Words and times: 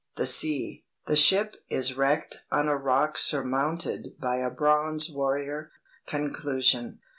The 0.15 0.25
Sea. 0.25 0.83
The 1.05 1.15
Ship 1.15 1.55
is 1.69 1.95
Wrecked 1.95 2.37
on 2.51 2.67
a 2.67 2.75
Rock 2.75 3.19
Surmounted 3.19 4.17
by 4.19 4.37
a 4.37 4.49
Bronze 4.49 5.11
Warrior. 5.11 5.69
Conclusion." 6.07 6.99